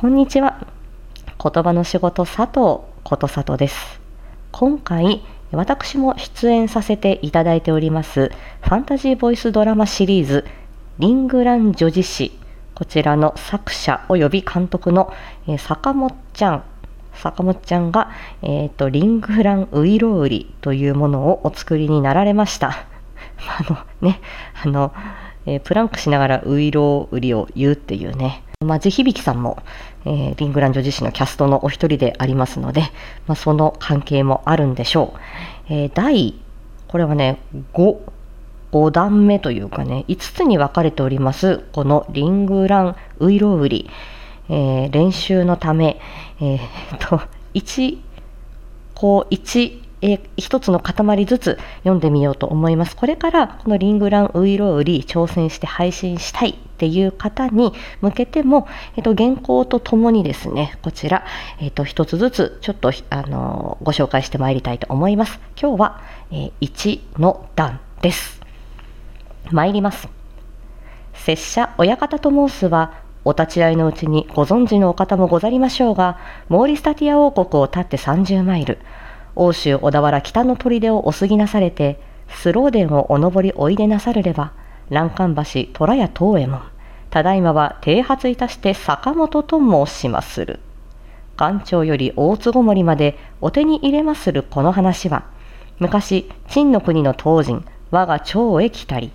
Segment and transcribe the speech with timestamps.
[0.00, 0.66] こんにちは。
[1.38, 4.00] 言葉の仕事佐藤ことさとです。
[4.50, 8.32] 今回、私も出演させていただいております、
[8.62, 10.46] ファンタジーボイスドラマシリーズ、
[10.98, 12.32] リングラン女子誌、
[12.74, 15.12] こちらの作者及び監督の、
[15.46, 16.64] え坂本ちゃん、
[17.12, 18.10] 坂本ちゃんが、
[18.40, 22.86] えーと、リングランウイロウリというものをお作りになられました。
[23.46, 24.22] あのね、
[24.64, 24.94] あの、
[25.44, 29.56] えー、プランクしながらウイロウリを言うっていうね、まあ、地響さんも、
[30.04, 32.82] えー、リングラン女自身のキャストのお一人でありますので、
[33.26, 35.14] まあ、その関係もあるんでしょ
[35.70, 35.72] う。
[35.72, 36.38] えー、第、
[36.86, 37.40] これはね、
[37.72, 37.98] 5、
[38.70, 43.88] 5段目というかね、5つに分かれております、このリングランウイロウリ、
[44.50, 45.98] えー、練習のため、
[46.42, 47.22] えー、と、
[47.54, 47.96] 1、
[48.94, 52.96] こう、1、えー、一つの塊ずつ読んでみようと思います。
[52.96, 61.24] これからこのリングランウイロウリ挑戦して配信したいっていう方に向けても、えっと、原稿とともにですね、こちら、
[61.60, 65.38] えっと、一つずつちょっと、あのご紹介してまいりたいと思います。
[65.60, 68.40] 今日は、えー、1の段です。
[69.50, 70.08] 参ります。
[71.12, 78.78] 拙者親方と申すは、お立ち会いのうちにご存知のお方もござりましょうが、モーリスタティア王国を立って30マイル、
[79.42, 84.52] 欧州小田原北の砦をお過ぎなされて、スローデンをお登りおいでなさるれば、
[84.90, 86.60] 欄干橋虎屋東右衛門、
[87.08, 90.60] ただいまは剃髪いたして坂本と申しまする。
[91.38, 95.24] 官庁より大津ごもりまでお手に入れまするこの話は、
[95.78, 99.10] 昔、陳の国の当人、我が長へ来たり、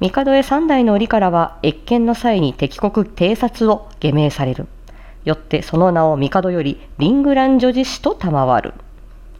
[0.00, 4.66] 帝へ三代の折からは謁見の際に敵国偵察を下命される。
[5.26, 8.72] よってその名を帝よりリングラン女子氏と賜る。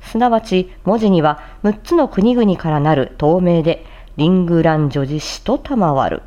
[0.06, 3.84] すなわち文字には6つの国々からなる透明で、
[4.16, 6.22] リングラン女子史と賜る。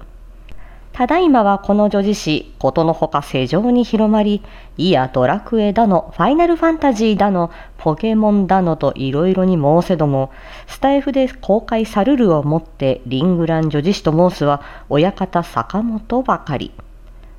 [0.99, 4.43] ただいまはこの女子史、ことのほか世上に広まり、
[4.75, 10.29] いやドラクエだの、ファイナルファンタジーだの、ポケモンだのといろいろに申せども、
[10.67, 16.73] スタイフで公開さるるをもってリングラン女子史と申すは、親方坂本ばかり。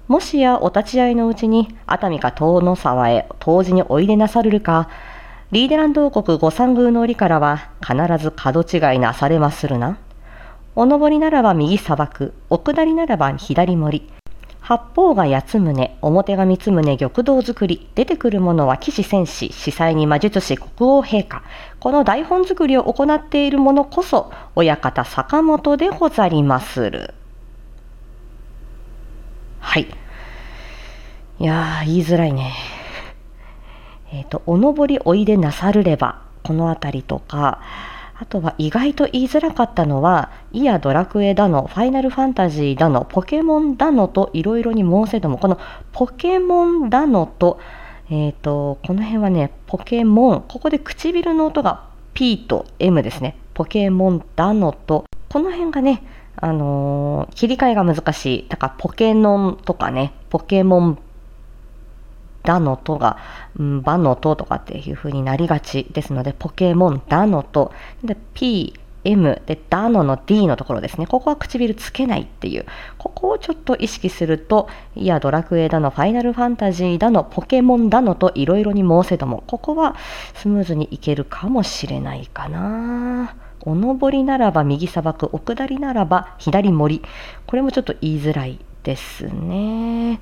[0.08, 4.88] もしやお立ち会いのうちに、熱海か遠野沢へ当時においでなさるるか、
[5.52, 9.98] リーデランド王国御三宮の折からは必ず角違いなされまするな。
[10.76, 14.08] お登りならば右砂漠、お下りならば左森。
[14.60, 21.42] 八方が八つ宗、表が三つ宗玉堂作り、出てくるものは騎士戦士、司祭に魔術師国王陛下。
[21.80, 27.12] この台本作りを行っているものこそ、親方坂本でござりまする。
[29.58, 29.88] はい。
[31.40, 32.52] いやー、言いづらいね。
[34.12, 37.60] えっ、ー、と、お登りおいでなさるれば、この辺りとか、
[38.18, 45.58] あとは意外と言いづらかったのは、イヤドラクエだの、ファイナルファンタジーだの、ポケモンだのといろいろに申せども、この
[45.92, 47.58] ポケモンだのと、
[48.10, 53.36] えっ、ー、と、この辺はね、ポケモン、ここで唇の音が P と M ですね。
[53.54, 56.02] ポケモンだのと、この辺がね、
[56.36, 58.46] あのー、切り替えが難しい。
[58.48, 60.98] だからポケノンとかね、ポケモン
[62.42, 63.18] だのとが、
[63.58, 67.72] うん、ばのととかっていう風になりがちですので、ポケモンだのと、
[68.04, 68.74] で、P、
[69.04, 71.06] M で、ダノの D のところですね。
[71.06, 72.66] ここは唇つけないっていう。
[72.98, 79.96] ここをちょっと意識すると、いや、ドラクエだの、ファイナルファンタジーだの、ポケモンだのといろいろに申せども、ここは
[80.34, 83.34] スムーズにいけるかもしれないかな。
[83.62, 87.02] お登りならば右砂漠、お下りならば左森。
[87.46, 90.20] これもちょっと言いづらいですね。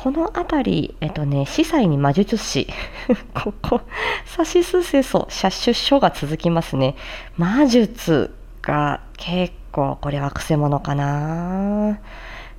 [0.00, 2.68] この辺り、えっとね、司祭に魔術師。
[3.34, 3.80] ここ、
[4.26, 6.94] サシスセソ、シャッシュ書が続きますね。
[7.36, 8.32] 魔術
[8.62, 11.98] が結構、これはくせ者かな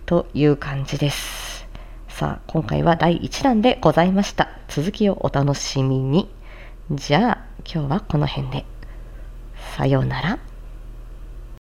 [0.06, 1.66] という感じです。
[2.10, 4.50] さあ、今回は第1弾でございました。
[4.68, 6.30] 続きをお楽しみに。
[6.92, 8.66] じゃあ、今日はこの辺で。
[9.78, 10.49] さようなら。